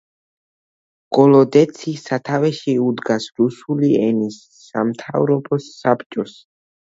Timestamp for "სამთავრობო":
4.63-5.63